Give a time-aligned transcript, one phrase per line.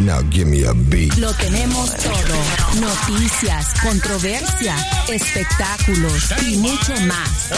[0.00, 1.14] Now give me a beat.
[1.18, 2.80] Lo tenemos todo.
[2.80, 4.74] Noticias, controversia,
[5.08, 7.50] espectáculos y mucho más.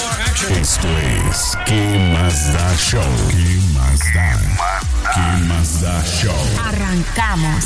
[0.50, 0.89] Esto
[1.30, 3.02] es ¿Qué más da show?
[3.30, 4.40] ¿Qué más da?
[5.14, 6.35] ¿Qué más da show?
[6.66, 7.64] Arrancamos.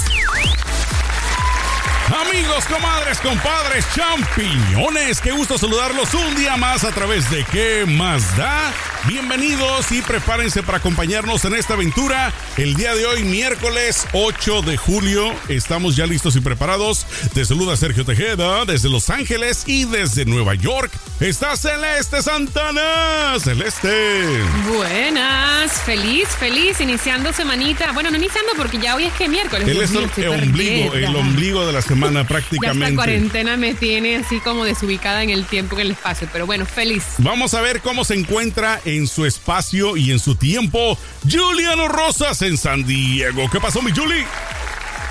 [2.29, 8.37] Amigos, comadres, compadres, champiñones, qué gusto saludarlos un día más a través de ¿Qué más
[8.37, 8.73] da?
[9.07, 12.33] Bienvenidos y prepárense para acompañarnos en esta aventura.
[12.57, 17.07] El día de hoy, miércoles 8 de julio, estamos ya listos y preparados.
[17.33, 20.91] Te saluda Sergio Tejeda desde Los Ángeles y desde Nueva York.
[21.21, 23.39] Está Celeste Santana.
[23.39, 24.43] Celeste.
[24.77, 27.93] Buenas, feliz, feliz, iniciando semanita.
[27.93, 29.69] Bueno, no iniciando porque ya hoy es que miércoles.
[29.69, 32.85] Él es el, ombligo, el ombligo de la semana Ya prácticamente.
[32.87, 36.29] esta cuarentena me tiene así como desubicada en el tiempo, en el espacio.
[36.33, 37.05] Pero bueno, feliz.
[37.19, 40.99] Vamos a ver cómo se encuentra en su espacio y en su tiempo
[41.31, 43.49] Juliano Rosas en San Diego.
[43.51, 44.25] ¿Qué pasó, mi Juli?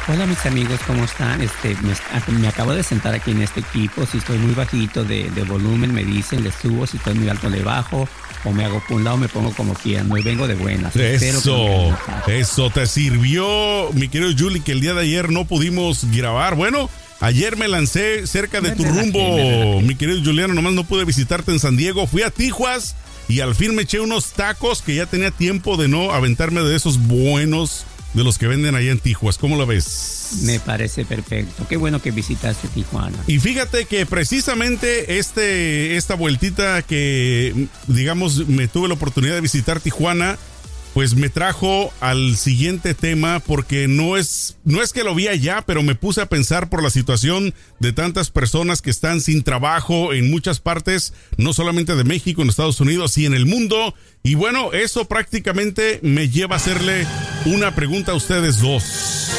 [0.07, 1.41] Hola mis amigos, ¿cómo están?
[1.41, 4.05] Este, me, me acabo de sentar aquí en este equipo.
[4.05, 6.85] Si estoy muy bajito de, de volumen, me dicen, le subo.
[6.85, 8.07] Si estoy muy alto, le bajo.
[8.43, 10.07] O me hago por un lado, me pongo como quieran.
[10.07, 10.95] No vengo de buenas.
[10.95, 11.97] Eso,
[12.27, 16.53] eso te sirvió, mi querido Juli, que el día de ayer no pudimos grabar.
[16.53, 16.87] Bueno,
[17.19, 20.53] ayer me lancé cerca de Me tu relajé, rumbo, mi querido Juliano.
[20.53, 22.05] Nomás no pude visitarte en San Diego.
[22.05, 22.95] Fui a Tijuas
[23.27, 26.75] y al fin me eché unos tacos que ya tenía tiempo de no aventarme de
[26.75, 29.37] esos buenos de los que venden allá en Tijuas.
[29.37, 30.39] ¿Cómo la ves?
[30.43, 31.67] Me parece perfecto.
[31.67, 33.17] Qué bueno que visitaste Tijuana.
[33.27, 39.81] Y fíjate que precisamente este, esta vueltita que, digamos, me tuve la oportunidad de visitar
[39.81, 40.37] Tijuana,
[40.95, 45.61] pues me trajo al siguiente tema porque no es, no es que lo vi allá,
[45.67, 50.13] pero me puse a pensar por la situación de tantas personas que están sin trabajo
[50.13, 53.93] en muchas partes, no solamente de México, en Estados Unidos y en el mundo.
[54.23, 57.05] Y bueno, eso prácticamente me lleva a hacerle
[57.43, 59.29] una pregunta a ustedes dos.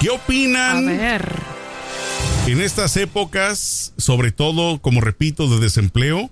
[0.00, 0.86] ¿Qué A opinan?
[0.86, 1.34] ver.
[2.48, 6.30] en estas épocas, sobre todo, como repito, de desempleo,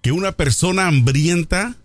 [0.00, 1.76] que una persona hambrienta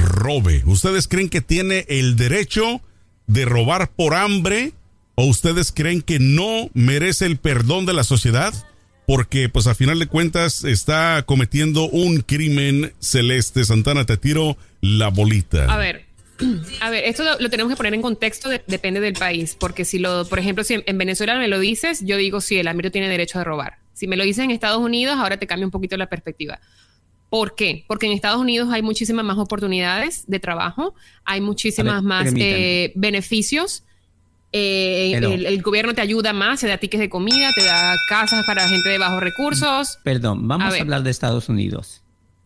[0.00, 0.62] robe.
[0.66, 2.80] ¿Ustedes creen que tiene el derecho
[3.26, 4.72] de robar por hambre
[5.14, 8.52] o ustedes creen que no merece el perdón de la sociedad?
[9.06, 13.64] Porque, pues, a final de cuentas, está cometiendo un crimen celeste.
[13.64, 15.64] Santana, te tiro la bolita.
[15.64, 16.06] A ver.
[16.80, 19.98] A ver, esto lo, tenemos que poner en contexto, de- depende del país, porque si
[19.98, 22.90] lo, por ejemplo, si en, en Venezuela me lo dices, yo digo sí, el ámbito
[22.90, 23.78] tiene derecho a robar.
[23.92, 26.58] Si me lo dices en Estados Unidos, ahora te cambia un poquito la perspectiva.
[27.30, 27.84] ¿Por qué?
[27.86, 32.92] Porque en Estados Unidos hay muchísimas más oportunidades de trabajo, hay muchísimas ver, más eh,
[32.96, 33.84] beneficios.
[34.52, 38.44] eh, el, el gobierno te ayuda más, te da tickets de comida, te da casas
[38.46, 39.98] para gente de bajos recursos.
[40.02, 42.02] Perdón, vamos A hablar de Estados Unidos.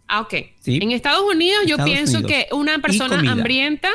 [0.06, 0.34] Ah, ok.
[0.60, 0.78] Sí.
[0.82, 2.30] En Estados Unidos yo pienso Unidos.
[2.30, 3.88] que una persona hambrienta,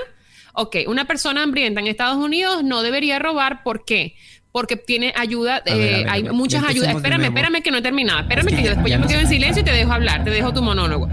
[0.53, 3.61] ok, una persona hambrienta en Estados Unidos no debería robar.
[3.61, 4.15] ¿Por qué?
[4.51, 6.33] Porque tiene ayuda, ver, eh, ver, hay ver.
[6.33, 6.95] muchas ayudas.
[6.95, 8.21] Espérame, espérame que no he terminado.
[8.21, 10.23] Espérame Es que yo después ya yo me quedo en silencio y te dejo hablar,
[10.23, 11.07] te dejo tu monólogo.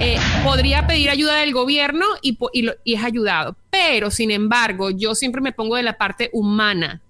[0.00, 3.56] Eh, podría pedir ayuda del gobierno y, y lo- y es ayudado.
[3.70, 7.00] Pero, sin embargo, yo siempre me pongo de la parte humana.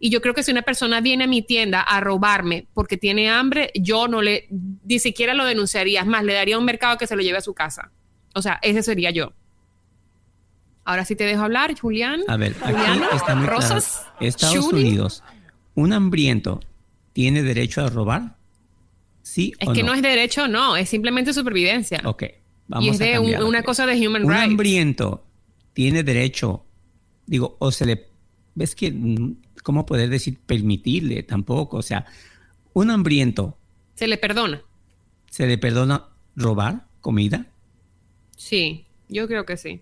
[0.00, 3.30] Y yo creo que si una persona viene a mi tienda a robarme porque tiene
[3.30, 4.48] hambre, yo no le,
[4.84, 6.00] ni siquiera lo denunciaría.
[6.00, 7.92] Es más, le daría a un mercado que se lo lleve a su casa.
[8.34, 9.32] O sea, ese sería yo.
[10.84, 12.22] Ahora sí te dejo hablar, Julián.
[12.28, 12.74] A ver, aquí
[13.14, 13.78] está muy claro.
[14.20, 14.72] Estados.
[14.72, 15.22] Unidos,
[15.74, 16.60] ¿un hambriento
[17.12, 18.36] tiene derecho a robar?
[19.22, 19.94] ¿Sí Es o que no.
[19.94, 22.00] es derecho, no, es simplemente supervivencia.
[22.04, 22.24] Ok,
[22.66, 24.44] vamos y es a de un- una cosa de human Un rights.
[24.44, 25.24] hambriento
[25.72, 26.64] tiene derecho,
[27.26, 28.08] digo, o se le...
[28.54, 28.90] ¿Ves que...
[28.90, 31.22] mm, ¿Cómo poder decir permitirle?
[31.22, 32.04] Tampoco, o sea,
[32.72, 33.56] un hambriento,
[33.94, 34.60] Se le perdona.
[35.30, 37.46] ¿se le perdona robar comida?
[38.36, 39.80] Sí, yo creo que sí.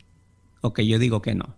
[0.63, 1.57] Ok, yo digo que no.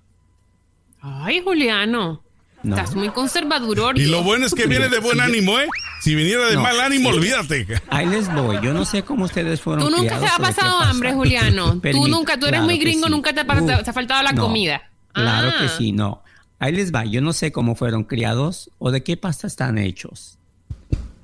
[1.01, 2.23] Ay, Juliano.
[2.63, 2.77] No.
[2.77, 3.99] Estás muy conservador.
[3.99, 5.67] Y lo bueno es que viene de buen Sí, ánimo, ¿eh?
[6.01, 7.17] Si viniera de No, mal ánimo, sí.
[7.19, 7.67] olvídate.
[7.89, 8.59] Ahí les voy.
[8.63, 10.91] Yo no sé cómo ustedes fueron Tú nunca criados te ha o pasado pasa.
[10.91, 11.81] hambre, Juliano.
[11.93, 13.11] Tú nunca, tú eres claro muy que gringo, sí.
[13.11, 14.81] nunca te ha, pas- Uh, te ha faltado la no, comida.
[15.13, 15.61] Claro Ah.
[15.63, 16.23] que sí, no.
[16.61, 17.05] Ahí les va.
[17.05, 20.39] Yo no sé cómo fueron criados o de qué pasta están hechos.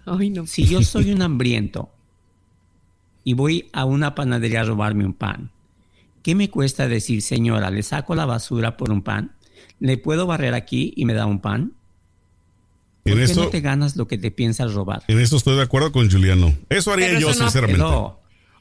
[0.06, 0.44] Ay, no.
[0.46, 1.88] Si yo soy un hambriento
[3.22, 5.52] y voy a una panadería a robarme un pan,
[6.22, 9.32] ¿qué me cuesta decir, señora, le saco la basura por un pan?
[9.80, 11.72] ¿Le puedo barrer aquí y me da un pan?
[13.04, 15.02] ¿Por En qué eso, no te ganas lo que te piensas robar?
[15.08, 16.54] en eso estoy de acuerdo con Juliano.
[16.68, 17.82] Eso haría Pero yo, eso no- sinceramente.
[17.82, 18.18] No.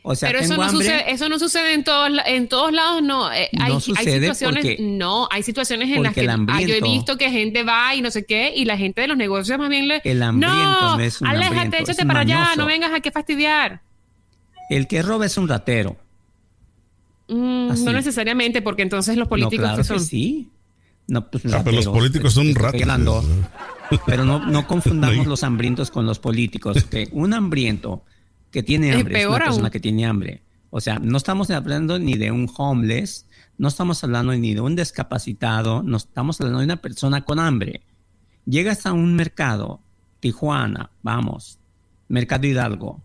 [0.09, 0.86] O sea, pero eso no, hambre.
[0.86, 3.30] sucede, eso no sucede en todos, en todos lados, no.
[3.33, 6.75] Eh, No hay, hay sucede situaciones, porque- no, hay situaciones en las que ah, yo
[6.75, 9.59] he visto que gente va y no sé qué, y la gente de los negocios
[9.59, 10.00] más bien le.
[10.06, 12.92] El hambriento no, no es un aléjate, hambriento, es échate un para allá, no vengas
[12.94, 13.81] a fastidiar.
[14.69, 15.98] El que roba es un ratero.
[17.28, 19.98] Mm, no necesariamente, porque entonces los políticos no, claro que son.
[19.98, 20.50] que sí.
[21.08, 22.82] No, pues, Ah, pero los políticos son estoy ratas.
[22.82, 23.24] hablando.
[24.06, 26.84] Pero no, no confundamos los hambrientos con los políticos.
[26.84, 28.04] Que un hambriento
[28.52, 29.72] que tiene hambre es, peor una persona aún.
[29.72, 30.42] que tiene hambre.
[30.70, 33.26] O sea, no estamos hablando ni de un homeless,
[33.58, 37.82] no estamos hablando ni de un discapacitado, no estamos hablando de una persona con hambre.
[38.46, 39.82] Llegas a un mercado,
[40.20, 41.60] Tijuana, vamos,
[42.10, 43.02] Mercado Hidalgo.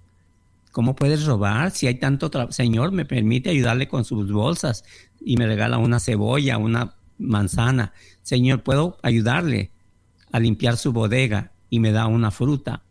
[0.72, 2.52] ¿Cómo puedes robar si hay tanto trabajo?
[2.52, 4.84] Señor, me permite ayudarle con sus bolsas
[5.20, 7.92] y me regala una cebolla, una manzana.
[8.22, 9.70] Señor, puedo ayudarle
[10.32, 12.82] a limpiar su bodega y me da una fruta.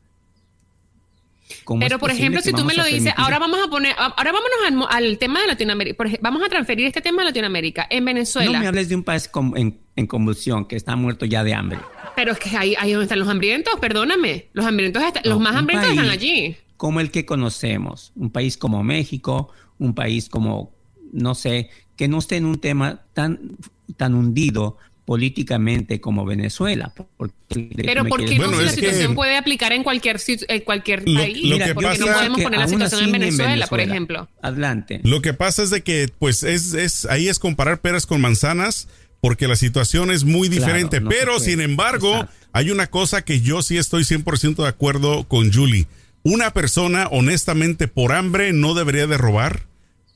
[1.66, 4.88] ¿Cómo Pero, por ejemplo, si tú me lo dices, ahora vamos a poner, ahora vámonos
[4.90, 6.04] al, al tema de Latinoamérica.
[6.22, 7.88] Vamos a transferir este tema a Latinoamérica.
[7.90, 8.60] En No Venezuela.
[8.60, 11.80] me hables de un país en, en convulsión que está muerto ya de hambre.
[12.16, 14.48] Pero es que ahí, ahí donde están los hambrientos, perdóname.
[14.54, 16.56] Los hambrientos, los No, más hambrientos están allí.
[16.82, 20.74] Como el que conocemos, un país como México, un país como,
[21.14, 23.56] no sé, que no esté en un tema tan,
[23.98, 26.92] tan hundido políticamente como Venezuela.
[27.18, 30.62] Porque, Pero ¿por qué Bueno, no si la que- situación puede aplicar en cualquier, en
[30.62, 31.38] cualquier Lo- país?
[31.44, 34.28] lo Mira, que Porque pasa- no podemos que poner la situación en Venezuela, por ejemplo.
[34.42, 35.02] Adelante.
[35.04, 38.88] Lo que pasa es de que, pues, es, es ahí es comparar peras con manzanas,
[39.22, 41.00] porque la situación es muy Claro, diferente.
[41.00, 42.34] no pero, sin embargo, Exacto.
[42.54, 45.86] hay una cosa que yo sí estoy 100% de acuerdo con Julie.
[46.24, 49.66] Una persona, honestamente, por hambre no debería de robar,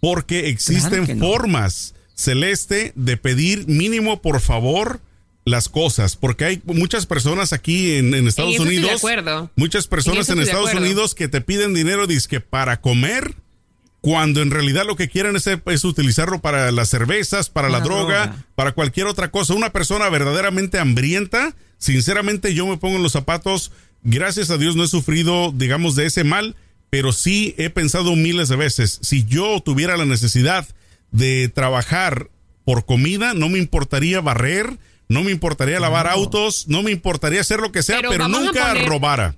[0.02, 1.26] porque existen Claro que no.
[1.26, 5.02] formas, Celeste, de pedir mínimo, por favor,
[5.46, 9.52] las cosas, porque hay muchas personas aquí en, en Estados eso estoy de Unidos, acuerdo.
[9.56, 10.74] muchas personas en, de Estados.
[10.74, 13.36] Unidos que te piden dinero dizque para comer,
[14.02, 18.26] cuando en realidad lo que quieren es, es utilizarlo para las cervezas, para la droga,
[18.28, 18.46] droga.
[18.56, 19.54] para cualquier otra cosa.
[19.54, 23.72] Una persona verdaderamente hambrienta, sinceramente yo me pongo en los zapatos,
[24.06, 26.56] gracias a Dios no he sufrido, digamos, de ese mal,
[26.90, 30.66] pero sí he pensado miles de veces, si yo tuviera la necesidad
[31.12, 32.30] de trabajar
[32.64, 34.78] por comida, no me importaría barrer,
[35.10, 38.88] no me importaría lavar autos, no me importaría hacer lo que sea, Pero nunca poner-
[38.88, 39.36] robara.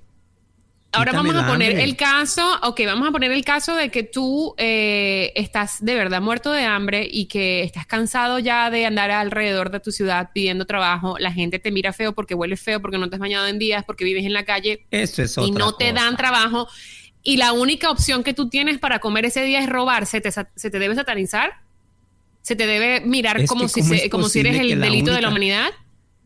[0.92, 1.84] Ahora vamos a poner hambre.
[1.84, 6.22] el caso, ok, vamos a poner el caso de que tú eh, estás de verdad
[6.22, 10.64] muerto de hambre y que estás cansado ya de andar alrededor de tu ciudad pidiendo
[10.64, 13.58] trabajo, la gente te mira feo porque hueles feo, porque no te has bañado en
[13.58, 16.04] días, porque vives en la calle Eso es y no te cosa.
[16.04, 16.68] dan trabajo
[17.22, 20.30] y la única opción que tú tienes para comer ese día es robar, ¿se te,
[20.32, 21.52] se te debe satanizar?
[22.40, 25.20] ¿Se te debe mirar Es como, si, ¿cómo se- como si eres el delito de
[25.20, 25.68] la humanidad?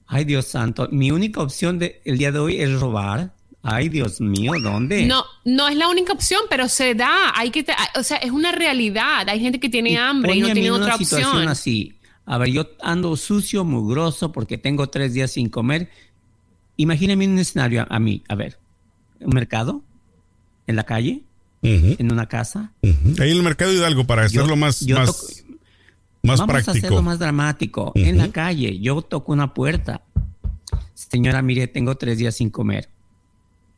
[0.06, 0.88] Ay, Dios santo.
[0.93, 3.32] Mi única opción de, el día de hoy es robar.
[3.64, 5.06] Ay, Dios mío, ¿dónde?
[5.06, 7.32] No, no es la única opción, pero se da.
[7.37, 9.29] Hay que, te- o sea, es una realidad.
[9.29, 11.49] Hay gente que tiene hambre y no a mí tiene en otra una situación opción.
[11.49, 11.94] así.
[12.26, 15.91] A ver, yo ando sucio, mugroso, porque tengo tres días sin comer.
[16.76, 18.23] Imagíname un escenario a, a mí.
[18.29, 18.59] A ver,
[19.20, 19.82] un mercado,
[20.67, 21.23] en la calle,
[21.62, 22.73] en una casa.
[22.82, 25.44] Ahí en el mercado Hidalgo para Yo- hacerlo más, yo más, toco-
[26.25, 26.79] más Vamos a práctico.
[26.79, 27.93] hacerlo más dramático.
[27.94, 30.03] En la calle, yo toco una puerta.
[30.94, 32.88] Señora, mire, tengo tres días sin comer.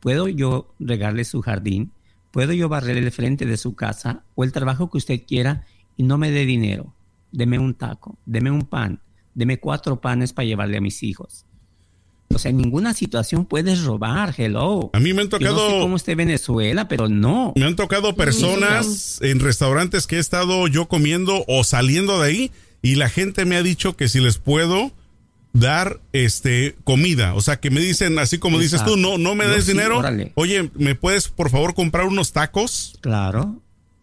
[0.04, 1.90] ¿Puedo yo regarle su jardín?
[2.30, 5.64] ¿Puedo yo barrer el frente de su casa o el trabajo que usted quiera
[5.96, 6.94] y no me dé dinero?
[7.32, 9.00] Deme un taco, deme un pan,
[9.34, 11.46] deme cuatro panes para llevarle a mis hijos.
[12.34, 14.90] O sea, en ninguna situación puedes robar, hello.
[14.92, 17.54] A mí me han Yo no sé tocado- cómo esté Venezuela, pero no.
[17.56, 22.50] Me han tocado personas en restaurantes que he estado yo comiendo o saliendo de ahí
[22.82, 24.92] y la gente me ha dicho que si les puedo
[25.54, 29.46] dar este comida, o sea, que me dicen así como dices tú, no no me
[29.46, 29.98] des sí, dinero.
[30.00, 30.32] órale.
[30.34, 32.98] Oye, ¿me puedes por favor comprar unos tacos?
[33.00, 33.62] Claro.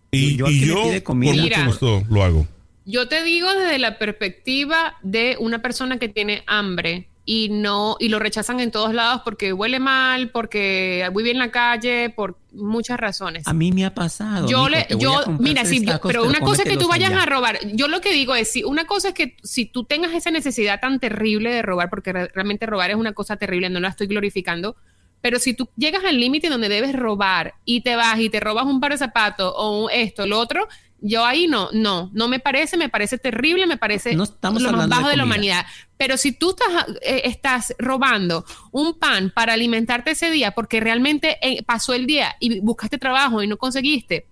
[0.09, 1.57] Y Yo y yo pide comida, por Mira.
[1.59, 2.47] mucho gusto lo hago.
[2.85, 8.09] Yo te digo desde la perspectiva de una persona que tiene hambre y no y
[8.09, 12.99] lo rechazan en todos lados porque huele mal, porque vive en la calle, por muchas
[12.99, 13.47] razones.
[13.47, 14.47] A mí me ha pasado.
[14.47, 17.23] Yo mijo, le, yo, mira, si tacos, pero una cosa es que tú vayas allá.
[17.23, 17.59] a robar.
[17.73, 20.79] Yo lo que digo es, si una cosa es que si tú tengas esa necesidad
[20.79, 24.07] tan terrible de robar, porque re- realmente robar es una cosa terrible, no la estoy
[24.07, 24.75] glorificando,
[25.21, 28.65] pero si tú llegas al límite donde debes robar y te vas y te robas
[28.65, 30.67] un par de zapatos o un esto, lo otro,
[31.01, 34.71] yo ahí no, no, no me parece, me parece terrible, me parece No estamos lo
[34.71, 35.65] más de bajo de, la humanidad.
[35.97, 41.37] Pero si tú estás, eh, estás robando un pan para alimentarte ese día porque realmente
[41.41, 44.27] eh, pasó el día y buscaste trabajo y no conseguiste,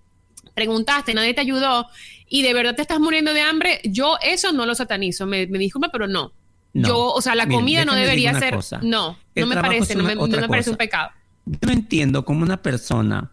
[0.53, 1.87] preguntaste, nadie te ayudó
[2.27, 5.25] y de verdad te estás muriendo de hambre, yo eso no lo satanizo.
[5.25, 6.31] Me, me disculpa, pero no.
[6.73, 6.87] No.
[6.87, 8.53] Yo, o sea, la Miren, comida no debería ser.
[8.53, 8.79] cosa.
[8.83, 11.09] No, El no me parece, no me, no me parece un pecado.
[11.45, 13.31] Yo no entiendo cómo una persona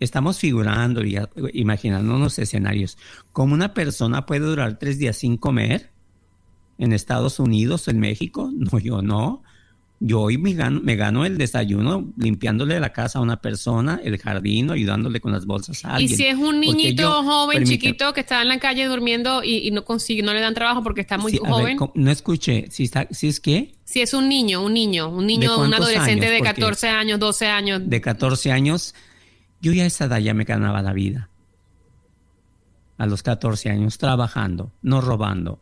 [0.00, 1.18] estamos figurando y
[1.52, 2.98] imaginándonos escenarios.
[3.32, 5.90] ¿Cómo una persona puede durar tres días sin comer
[6.78, 8.50] en Estados Unidos, en México?
[8.72, 9.42] No, yo no.
[10.00, 14.18] Yo hoy me gano, me gano el desayuno limpiándole la casa a una persona, el
[14.18, 16.16] jardín, ayudándole con las bolsas a Y alguien.
[16.18, 17.80] si es un niñito yo- joven, permíteme.
[17.92, 20.82] chiquito, que está en la calle durmiendo y, y no consigue, no le dan trabajo
[20.82, 21.76] porque está muy ver, joven.
[21.78, 21.92] ¿cómo?
[21.94, 22.66] no escuché.
[22.70, 26.26] Si, está, si es que si es un niño, un niño, un niño, un adolescente
[26.26, 26.32] años?
[26.32, 27.82] de Porque 14 años, 12 años.
[27.86, 28.94] de 14 años,
[29.64, 31.28] yo ya a esa edad ya me ganaba la vida.
[32.98, 35.60] A los 14 años, trabajando, no robando.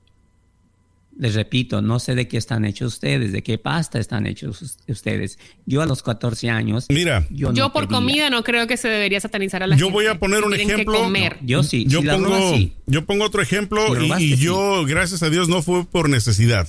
[1.18, 4.78] Les repito, no sé de qué están hechos ustedes, de qué pasta están hechos us-
[4.88, 5.38] ustedes.
[5.66, 6.86] Yo a los 14 años.
[6.88, 9.86] Mira, yo, Yo no por comida no creo que se debería satanizar a la Yo
[9.86, 9.92] gente.
[9.94, 10.98] voy a poner un tienen que ejemplo.
[11.00, 11.38] comer.
[11.42, 12.72] Yo sí, yo si la pongo, sí.
[12.86, 14.42] yo pongo otro ejemplo Si y, robaste, y sí.
[14.44, 16.66] yo, gracias a Dios, no fue por necesidad.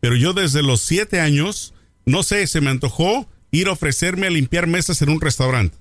[0.00, 1.72] Pero yo desde los siete años,
[2.04, 5.76] no sé, se me antojó ir a ofrecerme a limpiar mesas en un restaurante.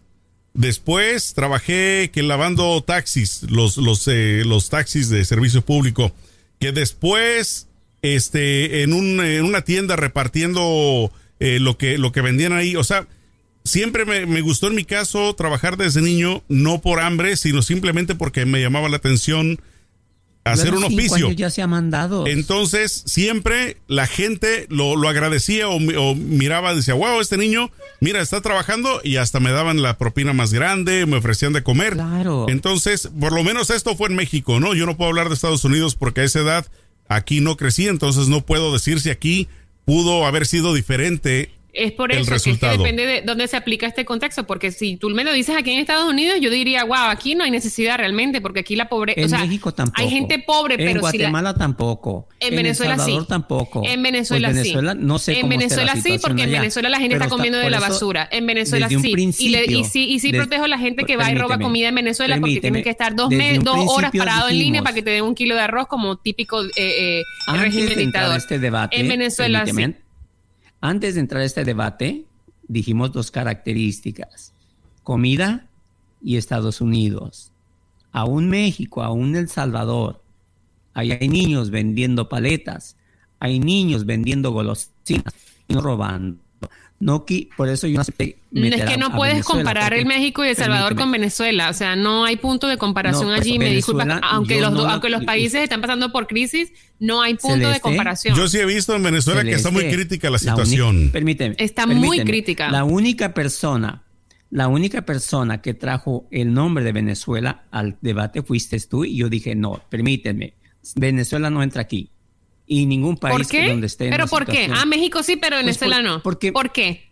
[0.56, 6.14] Después trabajé que lavando taxis, los, los, eh, los taxis de servicio público.
[6.60, 7.68] Que después,
[8.02, 12.78] este, en, un, en una tienda repartiendo eh, lo, que, lo que vendían ahí.
[12.78, 13.06] O sea,
[13.66, 18.16] siempre me, me gustó en mi caso trabajar desde niño, no por hambre, sino simplemente
[18.16, 19.60] porque me llamaba la atención
[20.46, 21.32] hacer un oficio.
[21.32, 22.28] ya se ha mandado.
[22.28, 28.22] Entonces, siempre la gente lo, lo agradecía o, o miraba, decía, wow, este niño, mira,
[28.22, 31.94] está trabajando y hasta me daban la propina más grande, me ofrecían de comer.
[31.94, 32.46] Claro.
[32.48, 34.74] Entonces, por lo menos esto fue en México, ¿no?
[34.76, 36.68] Yo no puedo hablar de Estados Unidos porque a esa edad
[37.08, 39.48] aquí no crecí, entonces no puedo decir si aquí
[39.86, 41.52] pudo haber sido diferente.
[41.76, 42.78] Es por el eso que es que resultado.
[42.78, 45.80] depende de dónde se aplica este contexto, porque si tú me lo dices aquí en
[45.80, 49.26] Estados Unidos, yo diría, wow, aquí no hay necesidad realmente, porque aquí la pobreza, En
[49.26, 50.02] o sea, México tampoco.
[50.02, 52.28] hay gente pobre, en pero si la- Guatemala tampoco.
[52.40, 53.28] En Venezuela El Salvador sí.
[53.28, 53.82] tampoco.
[53.86, 54.70] En Venezuela Pues sí.
[54.70, 57.26] Venezuela no sé En cómo esté la Venezuela sí, porque en Venezuela la gente pero
[57.26, 58.28] está comiendo de la basura.
[58.32, 59.46] En Venezuela desde un sí.
[59.46, 60.08] Y, le- y sí.
[60.10, 62.62] Y sí des- protejo a la gente que va y roba comida en Venezuela porque
[62.62, 65.36] tienen que estar dos, mes- dos horas parado en línea para que te den un
[65.36, 68.38] kilo de arroz como típico eh, eh, régimen dictador.
[68.38, 69.72] este debate, en Venezuela sí.
[70.86, 72.26] Antes de entrar a este debate,
[72.68, 74.54] dijimos dos características:
[75.02, 75.68] comida
[76.22, 77.52] y Estados Unidos.
[78.12, 80.22] Aún México, aún El Salvador,
[80.94, 82.98] ahí hay niños vendiendo paletas,
[83.40, 85.34] hay niños vendiendo golosinas
[85.68, 86.38] y robando.
[86.98, 90.06] No, qui- por eso yo no acepté es que no a puedes Venezuela, comparar el
[90.06, 91.02] México y El Salvador permíteme.
[91.04, 91.70] con Venezuela.
[91.70, 93.60] O sea, no hay punto de comparación No, pues, allí.
[93.60, 94.20] Me disculpa.
[94.24, 97.82] Aunque los, no la- aunque los países están pasando por crisis, no hay punto de
[97.82, 98.36] comparación.
[98.38, 101.10] Yo sí he visto en Venezuela que está muy crítica la única- situación.
[101.12, 101.56] permíteme.
[101.60, 102.72] Está muy crítica.
[102.72, 104.04] La única persona,
[104.50, 109.28] la única persona que trajo el nombre de Venezuela al debate fuiste tú y yo
[109.28, 110.54] dije, no, permíteme,
[110.96, 112.10] Venezuela no entra aquí.
[112.68, 113.68] Y ningún país ¿Por qué?
[113.70, 114.70] donde esté ¿Pero por qué?
[114.74, 116.24] Ah, México sí, pero Pues Venezuela por- no.
[116.24, 117.06] porque- ¿Por qué?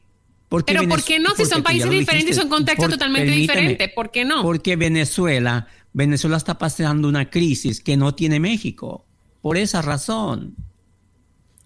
[0.50, 1.36] Porque Pero ¿por qué no?
[1.36, 3.90] Si son países diferentes y son contextos totalmente diferentes.
[3.94, 4.42] ¿Por qué no?
[4.44, 9.06] Porque Venezuela, Venezuela está pasando una crisis que no tiene México.
[9.42, 10.56] Por esa razón.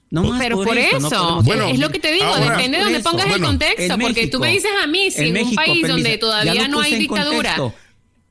[0.10, 3.00] No más Pero por, eso, Bueno, es lo que te digo, ahora- depende de donde
[3.00, 3.12] eso.
[3.12, 6.18] pongas el contexto, porque tú me dices a mí, si en, un México, país donde
[6.18, 7.87] todavía no hay dictadura, contexto.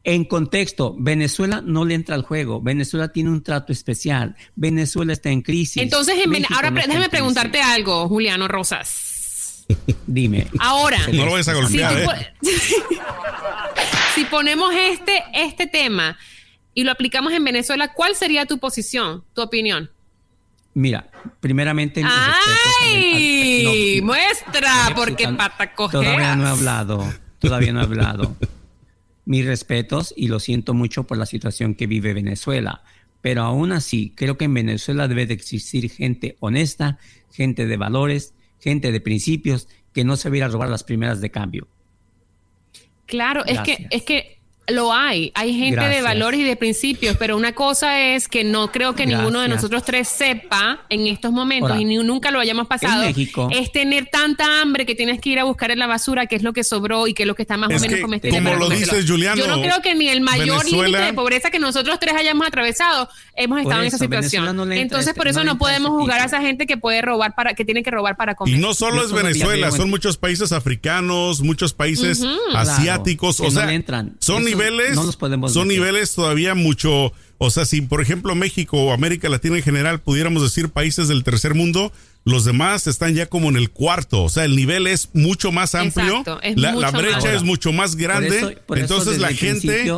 [0.08, 2.60] En contexto, Venezuela no le entra al juego.
[2.62, 4.36] Venezuela tiene un trato especial.
[4.54, 5.82] Venezuela está en crisis.
[5.82, 7.10] entonces en México ahora no déjame en crisis.
[7.10, 9.64] preguntarte algo, Juliano Rosas.
[10.06, 10.46] Dime.
[10.60, 12.32] Ahora, No lo vayas a si, golpear, tú ¿eh?
[14.14, 16.16] si ponemos este, este tema
[16.72, 19.90] y lo aplicamos en Venezuela, ¿cuál sería tu posición, tu opinión?
[20.74, 21.08] Mira,
[21.40, 22.00] primeramente.
[22.02, 22.34] al- al-
[22.82, 23.98] ¡Ay!
[24.00, 27.12] no, muestra, no, porque no, pata Todavía no he hablado.
[27.40, 28.36] Todavía no he hablado.
[29.26, 32.82] Mis respetos y lo siento mucho por la situación que vive Venezuela.
[33.20, 36.98] Pero aún así, creo que en Venezuela debe de existir gente honesta,
[37.30, 40.84] gente de valores, gente de principios, que no se va a ir a robar las
[40.84, 41.68] primeras de cambio.
[43.06, 44.35] Claro, es que, es que
[44.68, 45.30] lo hay.
[45.34, 46.02] Hay gente de Gracias.
[46.04, 49.56] valores y de principios, pero una cosa es que no creo que ninguno de Gracias.
[49.62, 53.02] nosotros tres sepa en estos momentos Ahora, y ni- nunca lo hayamos pasado.
[53.02, 56.26] en México- es tener tanta hambre que tienes que ir a buscar en la basura
[56.26, 58.00] qué es lo que sobró y qué es lo que está más Es o menos
[58.00, 58.38] comestible.
[58.38, 61.50] como lo dices, Juliano, Yo no creo que ni el mayor Venezuela- límite de pobreza
[61.50, 64.56] que nosotros tres hayamos atravesado hemos estado en esa eso, situación.
[64.56, 67.02] no Entonces, este- por eso no no, podemos ese jugar a esa gente que puede
[67.02, 68.54] robar para, que tiene que robar para comer.
[68.54, 72.20] Y no solo Yo es Venezuela, son muchos países africanos, muchos países
[72.54, 74.16] asiáticos, Claro, o no sea, le entran.
[74.20, 75.80] son Eso niveles, no los podemos son meter.
[75.82, 80.42] niveles todavía mucho, o sea, si por ejemplo México o América Latina en general pudiéramos
[80.42, 81.92] decir países del tercer mundo,
[82.24, 85.74] los demás están ya como en el cuarto, o sea, el nivel es mucho más
[85.74, 87.34] amplio, Exacto, es la, mucho la brecha más.
[87.34, 89.92] es mucho más grande, eso- por eso entonces la gente,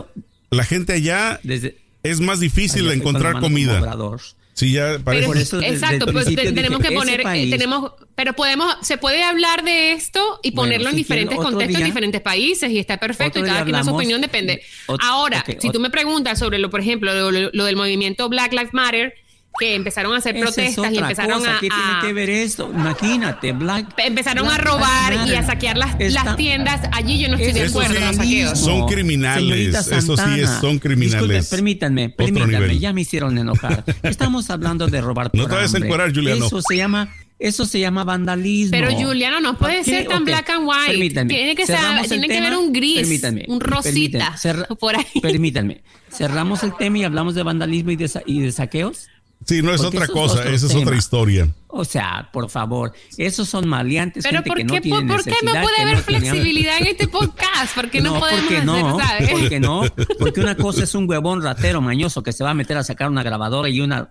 [0.51, 3.81] la gente allá Desde, es más difícil Allá de encontrar comida.
[3.81, 4.21] Obrador.
[4.59, 5.27] Sí, ya parece.
[5.27, 9.63] Por eso exacto, pues tenemos que poner, eh, país- tenemos, pero podemos, se puede hablar
[9.63, 13.39] de esto y Bueno, ponerlo en diferentes otro contextos en diferentes países y está perfecto
[13.39, 14.63] otro y cada quien da su opinión depende.
[15.01, 18.29] Ahora, si tú ot- me preguntas sobre lo, por ejemplo, lo, lo- lo del movimiento
[18.29, 19.15] Black Lives Matter,
[19.59, 21.57] que empezaron a hacer Esa protestas y empezaron cosa.
[21.57, 22.71] a, ¿Qué a- tiene que ver esto?
[22.75, 23.93] Imagínate, Black.
[23.99, 26.81] empezaron Black a robar y a saquear las, Está- las tiendas.
[26.93, 28.59] Allí yo no estoy de acuerdo sí, en los saqueos.
[28.61, 31.29] Son criminales, eso sí es- son criminales.
[31.29, 33.85] disculpe, permítanme, permítanme, ya me hicieron enojar.
[34.03, 36.47] Estamos hablando de robar No te vayas a encuerar, Juliano.
[36.47, 38.71] Eso se llama, eso se llama vandalismo.
[38.73, 40.87] Pero Juliano, no puede ser tan black and white.
[40.93, 41.35] Permítanme.
[41.35, 44.39] Tiene que, ser, tiene que haber un gris, Permítanme, un rosita permítanme.
[44.39, 45.21] Cerra- por ahí.
[45.21, 45.83] Permítanme.
[46.11, 49.09] Cerramos el tema y hablamos de vandalismo y de, sa- y de saqueos.
[49.45, 51.49] Sí, no es Porque otra cosa, esa es otra historia.
[51.69, 55.23] O sea, por favor, esos son maleantes, Pero gente ¿por que qué, no tiene por,
[55.23, 57.75] por qué no puede que haber no tiene- flexibilidad en este podcast?
[57.75, 59.31] ¿Por qué no, podemos porque hacer, no, sabes?
[59.31, 59.83] porque no,
[60.19, 63.09] porque una cosa es un huevón ratero mañoso que se va a meter a sacar
[63.11, 64.11] una grabadora y una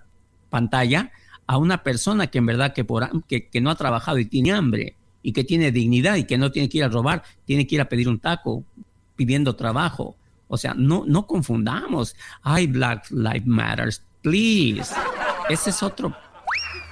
[0.50, 1.12] pantalla
[1.46, 4.52] a una persona que en verdad que, por, que, que no ha trabajado y tiene
[4.54, 7.76] hambre y que tiene dignidad y que no tiene que ir a robar, tiene que
[7.76, 8.64] ir a pedir un taco
[9.16, 10.16] pidiendo trabajo.
[10.48, 12.16] O sea, no, no confundamos.
[12.42, 14.94] Ay, Black Lives Matters, please.
[15.50, 16.16] Ese es otro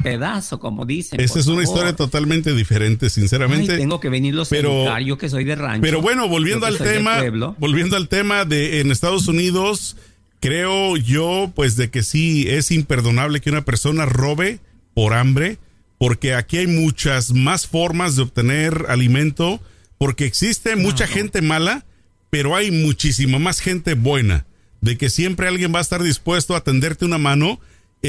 [0.03, 1.19] pedazo, como dicen.
[1.19, 1.63] Esa es una favor.
[1.63, 3.77] historia totalmente diferente, Ay, sinceramente.
[3.77, 5.81] tengo que venirlos pero- a educar, yo que soy de rancho.
[5.81, 7.21] Pero bueno, volviendo al tema,
[7.57, 9.97] volviendo al tema de en Estados Unidos,
[10.39, 14.59] creo yo pues de que sí es imperdonable que una persona robe
[14.93, 15.57] por hambre,
[15.97, 19.59] porque aquí hay muchas más formas de obtener alimento,
[19.97, 21.85] porque existe mucha gente mala,
[22.29, 24.45] pero hay muchísima más gente buena,
[24.81, 27.59] de que siempre alguien va a estar dispuesto a tenderte una mano.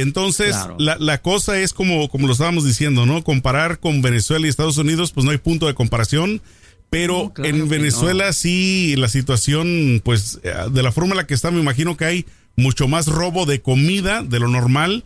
[0.01, 0.77] Entonces, Claro.
[0.79, 3.23] la, la cosa es como, como lo estábamos diciendo, ¿no?
[3.25, 6.41] Comparar con Venezuela y Estados Unidos, pues no hay punto de comparación.
[6.89, 11.27] Pero No, claro en Venezuela sí, la situación, pues eh, de la forma en la
[11.27, 12.27] que está, me imagino que hay
[12.57, 15.03] mucho más robo de comida de lo normal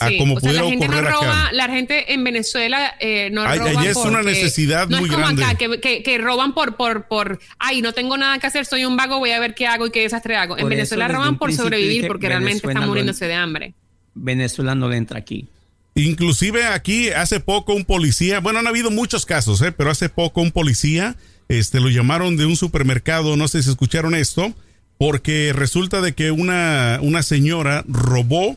[0.00, 1.52] a como o sea, pudiera la gente no ocurrir roba, acá.
[1.52, 5.14] la gente en Venezuela eh, no Ay, roba allá es una necesidad no muy es
[5.14, 5.44] como grande.
[5.44, 8.84] acá que, que- que roban por por por ay no tengo nada que hacer soy
[8.84, 11.38] un vago voy a ver qué hago y qué desastre hago en Por Venezuela roban
[11.38, 13.74] por sobrevivir porque realmente Venezuela están muriéndose de hambre
[14.14, 15.48] Venezuela no le entra aquí.
[15.94, 19.70] Inclusive aquí hace poco un policía, bueno, han habido muchos casos, ¿eh?
[19.70, 21.16] pero hace poco un policía,
[21.48, 24.52] este, lo llamaron de un supermercado, no sé si escucharon esto,
[24.98, 28.56] porque resulta de que una, una señora robó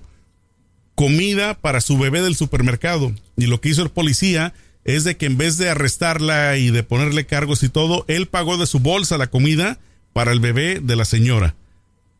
[0.95, 3.13] comida para su bebé del supermercado.
[3.37, 6.81] Y lo que hizo el policía es de que en vez de arrestarla y de
[6.81, 9.77] ponerle cargos y todo, él pagó de su bolsa la comida
[10.13, 11.53] para el bebé de la señora.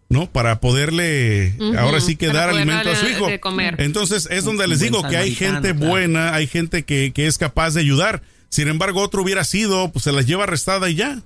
[0.10, 0.32] ¿No?
[0.32, 3.28] Para poderle ahora sí que para dar alimento a su hijo.
[3.42, 3.76] comer.
[3.80, 5.86] Entonces es Un- donde un les digo que hay gente claro.
[5.92, 8.24] buena, hay gente que, que es capaz de ayudar.
[8.50, 11.22] Sin embargo, otro hubiera sido, pues se las lleva arrestada y ya.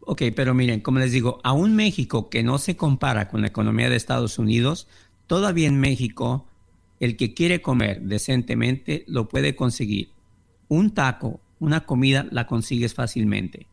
[0.00, 3.90] Ok, pero miren, como les digo, aún México, que no se compara con la economía
[3.90, 4.88] de Estados Unidos,
[5.26, 6.46] todavía en México,
[7.00, 10.08] el que quiere comer decentemente lo puede conseguir.
[10.68, 13.66] Un taco, una comida, la consigues fácilmente.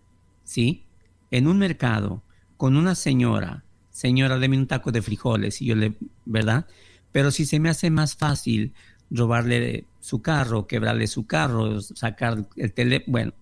[0.44, 0.84] ¿Sí?
[1.32, 2.22] En un mercado,
[2.58, 3.64] con una señora,
[3.96, 5.94] señora, deme un taco de frijoles, y yo le,
[6.26, 6.66] ¿verdad?
[7.14, 8.74] Pero si se me hace más fácil
[9.10, 13.34] robarle su carro, quebrarle su carro, sacar el teléfono, bueno,